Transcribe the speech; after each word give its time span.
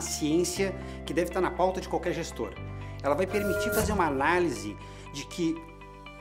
ciência 0.00 0.74
que 1.04 1.12
deve 1.12 1.28
estar 1.28 1.40
na 1.40 1.50
pauta 1.50 1.80
de 1.80 1.88
qualquer 1.88 2.12
gestor. 2.12 2.52
Ela 3.02 3.14
vai 3.14 3.26
permitir 3.26 3.72
fazer 3.74 3.92
uma 3.92 4.06
análise 4.06 4.76
de 5.12 5.26
que 5.26 5.54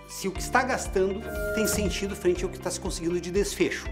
se 0.08 0.28
o 0.28 0.32
que 0.32 0.42
está 0.42 0.64
gastando 0.64 1.22
tem 1.56 1.66
sentido 1.66 2.16
frente 2.16 2.44
ao 2.44 2.50
que 2.50 2.58
está 2.58 2.70
se 2.70 2.80
conseguindo 2.80 3.20
de 3.20 3.32
desfecho. 3.32 3.88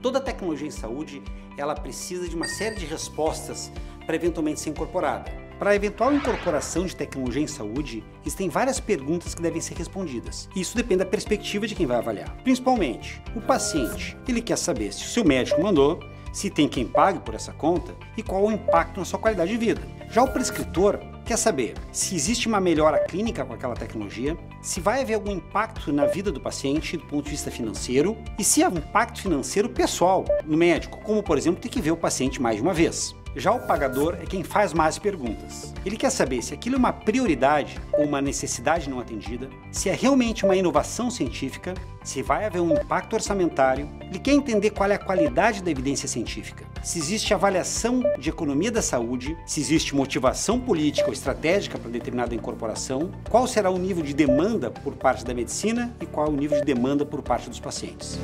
Toda 0.00 0.20
tecnologia 0.20 0.68
em 0.68 0.70
saúde, 0.70 1.22
ela 1.56 1.74
precisa 1.74 2.28
de 2.28 2.36
uma 2.36 2.46
série 2.46 2.76
de 2.76 2.86
respostas 2.86 3.72
para 4.06 4.16
eventualmente 4.16 4.60
ser 4.60 4.70
incorporada. 4.70 5.30
Para 5.58 5.70
a 5.70 5.74
eventual 5.76 6.12
incorporação 6.12 6.84
de 6.84 6.96
tecnologia 6.96 7.42
em 7.42 7.46
saúde, 7.46 8.04
existem 8.22 8.48
várias 8.48 8.80
perguntas 8.80 9.34
que 9.34 9.42
devem 9.42 9.60
ser 9.60 9.74
respondidas. 9.74 10.48
Isso 10.54 10.76
depende 10.76 10.98
da 10.98 11.06
perspectiva 11.06 11.66
de 11.66 11.74
quem 11.74 11.86
vai 11.86 11.96
avaliar. 11.96 12.36
Principalmente, 12.42 13.22
o 13.36 13.40
paciente, 13.40 14.16
ele 14.26 14.42
quer 14.42 14.58
saber 14.58 14.92
se 14.92 15.04
o 15.04 15.08
seu 15.08 15.24
médico 15.24 15.62
mandou, 15.62 16.00
se 16.34 16.50
tem 16.50 16.68
quem 16.68 16.84
pague 16.84 17.20
por 17.20 17.34
essa 17.34 17.52
conta 17.52 17.94
e 18.16 18.22
qual 18.22 18.44
o 18.44 18.52
impacto 18.52 18.98
na 18.98 19.06
sua 19.06 19.20
qualidade 19.20 19.52
de 19.52 19.56
vida. 19.56 19.80
Já 20.10 20.22
o 20.22 20.32
prescritor 20.32 20.98
quer 21.24 21.38
saber 21.38 21.74
se 21.92 22.14
existe 22.14 22.48
uma 22.48 22.60
melhora 22.60 22.98
clínica 22.98 23.44
com 23.44 23.54
aquela 23.54 23.74
tecnologia, 23.74 24.36
se 24.60 24.80
vai 24.80 25.00
haver 25.00 25.14
algum 25.14 25.30
impacto 25.30 25.92
na 25.92 26.06
vida 26.06 26.32
do 26.32 26.40
paciente 26.40 26.96
do 26.96 27.06
ponto 27.06 27.24
de 27.24 27.30
vista 27.30 27.50
financeiro 27.50 28.18
e 28.36 28.42
se 28.42 28.62
há 28.62 28.68
um 28.68 28.76
impacto 28.76 29.22
financeiro 29.22 29.68
pessoal 29.68 30.24
no 30.44 30.56
médico, 30.56 31.00
como 31.02 31.22
por 31.22 31.38
exemplo 31.38 31.62
ter 31.62 31.68
que 31.68 31.80
ver 31.80 31.92
o 31.92 31.96
paciente 31.96 32.42
mais 32.42 32.56
de 32.56 32.62
uma 32.62 32.74
vez. 32.74 33.14
Já 33.36 33.52
o 33.52 33.60
pagador 33.60 34.16
é 34.22 34.26
quem 34.26 34.44
faz 34.44 34.72
mais 34.72 34.98
perguntas. 34.98 35.74
Ele 35.84 35.96
quer 35.96 36.10
saber 36.10 36.40
se 36.40 36.54
aquilo 36.54 36.76
é 36.76 36.78
uma 36.78 36.92
prioridade 36.92 37.80
ou 37.92 38.04
uma 38.04 38.22
necessidade 38.22 38.88
não 38.88 39.00
atendida, 39.00 39.50
se 39.72 39.88
é 39.88 39.94
realmente 39.94 40.44
uma 40.44 40.54
inovação 40.54 41.10
científica, 41.10 41.74
se 42.04 42.22
vai 42.22 42.44
haver 42.44 42.60
um 42.60 42.72
impacto 42.72 43.14
orçamentário. 43.14 43.88
Ele 44.02 44.20
quer 44.20 44.32
entender 44.32 44.70
qual 44.70 44.88
é 44.90 44.94
a 44.94 44.98
qualidade 44.98 45.62
da 45.62 45.70
evidência 45.70 46.08
científica, 46.08 46.64
se 46.84 46.98
existe 46.98 47.32
avaliação 47.32 48.02
de 48.18 48.28
economia 48.28 48.70
da 48.70 48.82
saúde, 48.82 49.36
se 49.46 49.58
existe 49.58 49.96
motivação 49.96 50.60
política 50.60 51.06
ou 51.06 51.14
estratégica 51.14 51.78
para 51.78 51.90
determinada 51.90 52.34
incorporação, 52.34 53.10
qual 53.30 53.48
será 53.48 53.70
o 53.70 53.78
nível 53.78 54.04
de 54.04 54.12
demanda 54.12 54.70
por 54.70 54.94
parte 54.94 55.24
da 55.24 55.32
medicina 55.32 55.96
e 56.00 56.06
qual 56.06 56.26
é 56.26 56.30
o 56.30 56.36
nível 56.36 56.58
de 56.58 56.64
demanda 56.64 57.06
por 57.06 57.22
parte 57.22 57.48
dos 57.48 57.58
pacientes. 57.58 58.18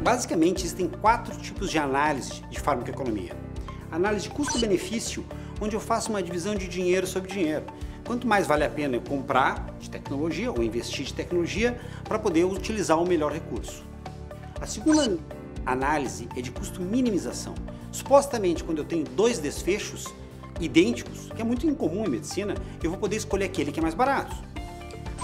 Basicamente, 0.00 0.58
existem 0.58 0.88
quatro 0.88 1.36
tipos 1.36 1.70
de 1.70 1.78
análise 1.78 2.40
de 2.48 2.60
farmacoeconomia 2.60 3.43
análise 3.96 4.24
de 4.24 4.30
custo-benefício, 4.30 5.24
onde 5.60 5.74
eu 5.74 5.80
faço 5.80 6.10
uma 6.10 6.22
divisão 6.22 6.54
de 6.54 6.68
dinheiro 6.68 7.06
sobre 7.06 7.32
dinheiro. 7.32 7.64
Quanto 8.04 8.26
mais 8.26 8.46
vale 8.46 8.64
a 8.64 8.70
pena 8.70 8.96
eu 8.96 9.00
comprar 9.00 9.74
de 9.80 9.88
tecnologia 9.88 10.50
ou 10.52 10.62
investir 10.62 11.06
de 11.06 11.14
tecnologia 11.14 11.80
para 12.04 12.18
poder 12.18 12.44
utilizar 12.44 13.00
o 13.00 13.06
melhor 13.06 13.32
recurso. 13.32 13.84
A 14.60 14.66
segunda 14.66 15.18
análise 15.64 16.28
é 16.36 16.42
de 16.42 16.50
custo-minimização. 16.50 17.54
Supostamente, 17.90 18.62
quando 18.62 18.78
eu 18.78 18.84
tenho 18.84 19.04
dois 19.04 19.38
desfechos 19.38 20.12
idênticos, 20.60 21.30
que 21.34 21.40
é 21.40 21.44
muito 21.44 21.66
incomum 21.66 22.04
em 22.04 22.10
medicina, 22.10 22.54
eu 22.82 22.90
vou 22.90 22.98
poder 22.98 23.16
escolher 23.16 23.46
aquele 23.46 23.72
que 23.72 23.78
é 23.78 23.82
mais 23.82 23.94
barato. 23.94 24.36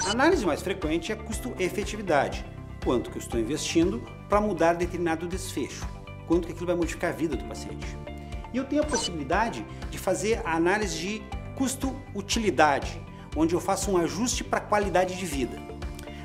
A 0.06 0.10
análise 0.12 0.46
mais 0.46 0.62
frequente 0.62 1.12
é 1.12 1.14
custo-efetividade. 1.14 2.44
Quanto 2.82 3.10
que 3.10 3.18
eu 3.18 3.20
estou 3.20 3.38
investindo 3.38 4.02
para 4.28 4.40
mudar 4.40 4.72
determinado 4.72 5.28
desfecho? 5.28 5.86
Quanto 6.26 6.46
que 6.46 6.52
aquilo 6.52 6.66
vai 6.66 6.76
modificar 6.76 7.10
a 7.10 7.14
vida 7.14 7.36
do 7.36 7.44
paciente? 7.44 8.09
E 8.52 8.56
eu 8.56 8.64
tenho 8.64 8.82
a 8.82 8.86
possibilidade 8.86 9.64
de 9.90 9.98
fazer 9.98 10.40
a 10.44 10.54
análise 10.54 10.98
de 10.98 11.22
custo-utilidade, 11.54 13.00
onde 13.36 13.54
eu 13.54 13.60
faço 13.60 13.90
um 13.90 13.96
ajuste 13.96 14.42
para 14.42 14.58
a 14.58 14.62
qualidade 14.62 15.16
de 15.16 15.24
vida. 15.24 15.60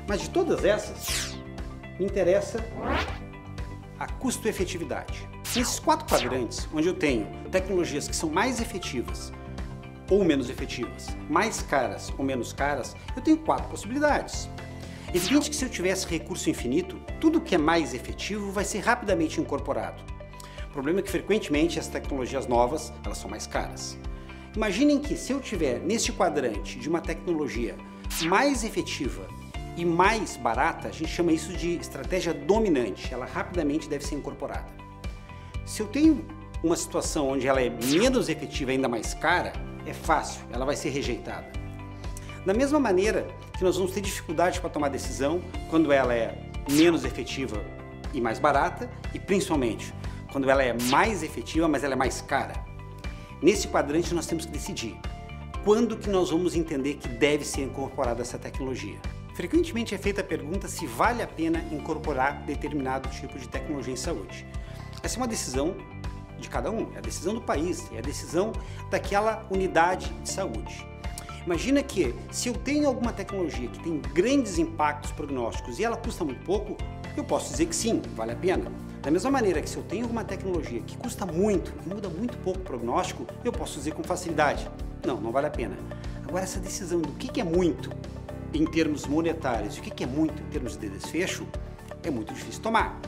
Mas 0.08 0.20
de 0.20 0.30
todas 0.30 0.64
essas, 0.64 1.36
me 1.98 2.06
interessa 2.06 2.64
a 3.98 4.06
custo-efetividade. 4.06 5.28
Nesses 5.54 5.78
quatro 5.78 6.06
quadrantes, 6.06 6.68
onde 6.74 6.88
eu 6.88 6.94
tenho 6.94 7.26
tecnologias 7.50 8.08
que 8.08 8.16
são 8.16 8.28
mais 8.28 8.60
efetivas 8.60 9.32
ou 10.10 10.24
menos 10.24 10.48
efetivas, 10.48 11.08
mais 11.28 11.62
caras 11.62 12.12
ou 12.16 12.24
menos 12.24 12.52
caras, 12.52 12.94
eu 13.16 13.22
tenho 13.22 13.38
quatro 13.38 13.68
possibilidades. 13.68 14.48
Evidente 15.12 15.50
que 15.50 15.56
se 15.56 15.64
eu 15.64 15.68
tivesse 15.68 16.06
recurso 16.06 16.50
infinito, 16.50 16.96
tudo 17.20 17.40
que 17.40 17.54
é 17.54 17.58
mais 17.58 17.94
efetivo 17.94 18.52
vai 18.52 18.64
ser 18.64 18.80
rapidamente 18.80 19.40
incorporado 19.40 20.15
problema 20.76 21.00
é 21.00 21.02
que 21.02 21.10
frequentemente 21.10 21.78
as 21.78 21.88
tecnologias 21.88 22.46
novas 22.46 22.92
elas 23.02 23.16
são 23.16 23.30
mais 23.30 23.46
caras. 23.46 23.98
Imaginem 24.54 24.98
que 24.98 25.16
se 25.16 25.32
eu 25.32 25.40
tiver 25.40 25.80
neste 25.80 26.12
quadrante 26.12 26.78
de 26.78 26.86
uma 26.86 27.00
tecnologia 27.00 27.74
mais 28.24 28.62
efetiva 28.62 29.26
e 29.74 29.86
mais 29.86 30.36
barata, 30.36 30.88
a 30.88 30.92
gente 30.92 31.10
chama 31.10 31.32
isso 31.32 31.50
de 31.54 31.76
estratégia 31.76 32.34
dominante, 32.34 33.12
ela 33.12 33.24
rapidamente 33.24 33.88
deve 33.88 34.04
ser 34.04 34.16
incorporada. 34.16 34.70
Se 35.64 35.80
eu 35.80 35.86
tenho 35.86 36.22
uma 36.62 36.76
situação 36.76 37.30
onde 37.30 37.46
ela 37.46 37.62
é 37.62 37.70
menos 37.70 38.28
efetiva 38.28 38.70
e 38.70 38.74
ainda 38.74 38.88
mais 38.88 39.14
cara, 39.14 39.54
é 39.86 39.94
fácil, 39.94 40.42
ela 40.52 40.66
vai 40.66 40.76
ser 40.76 40.90
rejeitada. 40.90 41.50
Da 42.44 42.52
mesma 42.52 42.78
maneira 42.78 43.26
que 43.56 43.64
nós 43.64 43.78
vamos 43.78 43.92
ter 43.92 44.02
dificuldade 44.02 44.60
para 44.60 44.68
tomar 44.68 44.90
decisão 44.90 45.40
quando 45.70 45.90
ela 45.90 46.12
é 46.12 46.36
menos 46.70 47.02
efetiva 47.02 47.64
e 48.12 48.20
mais 48.20 48.38
barata 48.38 48.90
e 49.14 49.18
principalmente 49.18 49.94
quando 50.36 50.50
ela 50.50 50.62
é 50.62 50.74
mais 50.90 51.22
efetiva, 51.22 51.66
mas 51.66 51.82
ela 51.82 51.94
é 51.94 51.96
mais 51.96 52.20
cara. 52.20 52.62
Nesse 53.40 53.68
quadrante 53.68 54.14
nós 54.14 54.26
temos 54.26 54.44
que 54.44 54.52
decidir 54.52 54.94
quando 55.64 55.96
que 55.96 56.10
nós 56.10 56.28
vamos 56.28 56.54
entender 56.54 56.96
que 56.96 57.08
deve 57.08 57.42
ser 57.42 57.62
incorporada 57.62 58.20
essa 58.20 58.38
tecnologia. 58.38 58.98
Frequentemente 59.34 59.94
é 59.94 59.98
feita 59.98 60.20
a 60.20 60.24
pergunta 60.24 60.68
se 60.68 60.86
vale 60.86 61.22
a 61.22 61.26
pena 61.26 61.64
incorporar 61.72 62.42
determinado 62.44 63.08
tipo 63.08 63.38
de 63.38 63.48
tecnologia 63.48 63.94
em 63.94 63.96
saúde. 63.96 64.46
Essa 65.02 65.16
é 65.16 65.18
uma 65.18 65.26
decisão 65.26 65.74
de 66.38 66.50
cada 66.50 66.70
um, 66.70 66.92
é 66.94 66.98
a 66.98 67.00
decisão 67.00 67.32
do 67.32 67.40
país, 67.40 67.90
é 67.94 67.98
a 67.98 68.02
decisão 68.02 68.52
daquela 68.90 69.46
unidade 69.50 70.12
de 70.22 70.28
saúde. 70.28 70.86
Imagina 71.46 71.82
que 71.82 72.14
se 72.30 72.50
eu 72.50 72.52
tenho 72.52 72.86
alguma 72.86 73.10
tecnologia 73.10 73.68
que 73.68 73.82
tem 73.82 74.02
grandes 74.12 74.58
impactos 74.58 75.12
prognósticos 75.12 75.78
e 75.78 75.84
ela 75.84 75.96
custa 75.96 76.26
muito 76.26 76.44
pouco, 76.44 76.76
eu 77.16 77.24
posso 77.24 77.52
dizer 77.52 77.64
que 77.64 77.74
sim, 77.74 78.02
vale 78.14 78.32
a 78.32 78.36
pena. 78.36 78.70
Da 79.06 79.12
mesma 79.12 79.30
maneira 79.30 79.62
que 79.62 79.70
se 79.70 79.76
eu 79.76 79.84
tenho 79.84 80.02
alguma 80.02 80.24
tecnologia 80.24 80.80
que 80.80 80.96
custa 80.96 81.24
muito 81.24 81.72
e 81.86 81.88
muda 81.88 82.08
muito 82.08 82.36
pouco 82.38 82.58
o 82.58 82.62
prognóstico, 82.62 83.24
eu 83.44 83.52
posso 83.52 83.78
dizer 83.78 83.94
com 83.94 84.02
facilidade, 84.02 84.68
não, 85.06 85.20
não 85.20 85.30
vale 85.30 85.46
a 85.46 85.50
pena. 85.50 85.76
Agora 86.26 86.42
essa 86.42 86.58
decisão 86.58 87.00
do 87.00 87.12
que 87.12 87.40
é 87.40 87.44
muito 87.44 87.88
em 88.52 88.64
termos 88.64 89.06
monetários 89.06 89.76
e 89.76 89.78
o 89.78 89.82
que 89.84 90.02
é 90.02 90.06
muito 90.08 90.42
em 90.42 90.46
termos 90.46 90.76
de 90.76 90.88
desfecho 90.88 91.46
é 92.02 92.10
muito 92.10 92.34
difícil 92.34 92.60
tomar. 92.60 93.00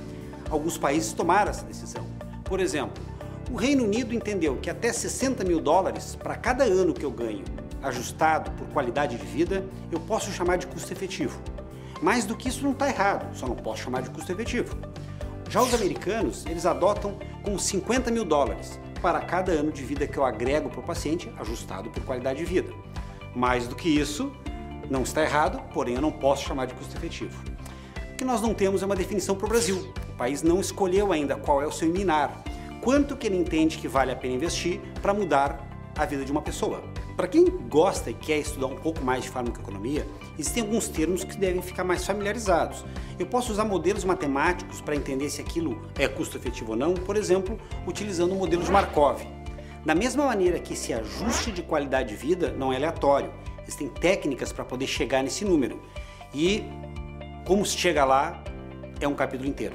Alguns 0.49 0.79
países 0.79 1.13
tomaram 1.13 1.51
essa 1.51 1.65
decisão. 1.65 2.07
Por 2.45 2.61
exemplo, 2.61 3.03
o 3.51 3.57
Reino 3.57 3.83
Unido 3.83 4.15
entendeu 4.15 4.57
que 4.59 4.71
até 4.71 4.93
60 4.93 5.43
mil 5.43 5.61
dólares 5.61 6.15
para 6.15 6.37
cada 6.37 6.63
ano 6.63 6.95
que 6.95 7.05
eu 7.05 7.11
ganho, 7.11 7.43
ajustado 7.83 8.53
por 8.53 8.69
qualidade 8.69 9.17
de 9.17 9.27
vida, 9.27 9.67
eu 9.91 9.99
posso 9.99 10.31
chamar 10.31 10.59
de 10.59 10.69
custo 10.69 10.93
efetivo. 10.93 11.41
Mais 12.01 12.25
do 12.25 12.37
que 12.37 12.49
isso 12.49 12.63
não 12.63 12.71
está 12.71 12.89
errado, 12.89 13.37
só 13.37 13.49
não 13.49 13.57
posso 13.57 13.83
chamar 13.83 14.03
de 14.03 14.11
custo 14.11 14.31
efetivo. 14.31 14.77
Já 15.49 15.63
os 15.63 15.73
americanos, 15.73 16.45
eles 16.45 16.67
adotam 16.67 17.19
com 17.43 17.59
50 17.59 18.11
mil 18.11 18.23
dólares 18.23 18.79
para 19.01 19.19
cada 19.21 19.51
ano 19.53 19.73
de 19.73 19.83
vida 19.83 20.07
que 20.07 20.19
eu 20.19 20.25
agrego 20.25 20.69
para 20.69 20.81
o 20.81 20.83
paciente, 20.83 21.33
ajustado 21.39 21.89
por 21.89 22.05
qualidade 22.05 22.41
de 22.41 22.45
vida. 22.45 22.71
Mais 23.35 23.67
do 23.67 23.75
que 23.75 23.89
isso, 23.89 24.31
não 24.91 25.03
está 25.03 25.23
errado, 25.23 25.63
porém 25.73 25.95
eu 25.95 26.03
não 26.03 26.13
posso 26.13 26.45
chamar 26.45 26.67
de 26.67 26.75
custo 26.75 26.95
efetivo. 26.97 27.43
O 28.13 28.17
que 28.17 28.27
nós 28.27 28.43
não 28.43 28.53
temos 28.53 28.83
é 28.83 28.87
uma 28.87 28.95
definição 28.95 29.35
para 29.37 29.47
o 29.47 29.49
Brasil. 29.49 29.91
O 30.11 30.17
país 30.19 30.43
não 30.43 30.61
escolheu 30.61 31.13
ainda 31.13 31.35
qual 31.35 31.63
é 31.63 31.67
o 31.67 31.73
seu 31.73 31.89
minar, 31.89 32.43
quanto 32.83 33.17
que 33.17 33.27
ele 33.27 33.39
entende 33.39 33.79
que 33.79 33.89
vale 33.89 34.13
a 34.13 34.17
pena 34.17 34.35
investir 34.35 34.81
para 35.01 35.15
mudar 35.15 35.67
a 35.97 36.05
vida 36.05 36.27
de 36.27 36.33
uma 36.33 36.43
pessoa. 36.43 36.83
Para 37.19 37.27
quem 37.27 37.47
gosta 37.47 38.11
e 38.11 38.15
quer 38.15 38.39
estudar 38.39 38.69
um 38.69 38.77
pouco 38.77 39.03
mais 39.03 39.25
de 39.25 39.31
farmacoeconomia, 39.31 40.07
existem 40.39 40.63
alguns 40.63 40.87
termos 40.87 41.25
que 41.25 41.37
devem 41.37 41.61
ficar 41.61 41.83
mais 41.83 42.07
familiarizados. 42.07 42.85
Eu 43.19 43.27
posso 43.27 43.51
usar 43.51 43.65
modelos 43.65 44.05
matemáticos 44.05 44.81
para 44.81 44.95
entender 44.95 45.29
se 45.29 45.41
aquilo 45.41 45.83
é 45.99 46.07
custo 46.07 46.37
efetivo 46.37 46.71
ou 46.71 46.77
não, 46.77 46.95
por 46.95 47.17
exemplo, 47.17 47.59
utilizando 47.89 48.31
o 48.31 48.37
modelo 48.37 48.63
de 48.63 48.71
Markov. 48.71 49.21
Da 49.85 49.97
mesma 49.97 50.27
maneira 50.27 50.61
que 50.61 50.75
esse 50.75 50.93
ajuste 50.93 51.51
de 51.51 51.61
qualidade 51.61 52.11
de 52.11 52.15
vida 52.15 52.53
não 52.57 52.73
é 52.73 52.77
aleatório, 52.77 53.33
existem 53.63 53.89
técnicas 53.89 54.53
para 54.53 54.65
poder 54.65 54.87
chegar 54.87 55.21
nesse 55.21 55.45
número. 55.45 55.83
E 56.33 56.63
como 57.45 57.67
se 57.67 57.77
chega 57.77 58.05
lá 58.05 58.45
é 59.01 59.09
um 59.09 59.15
capítulo 59.17 59.49
inteiro. 59.49 59.75